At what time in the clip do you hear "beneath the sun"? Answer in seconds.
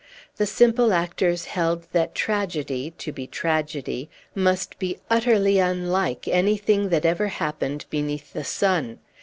7.91-8.97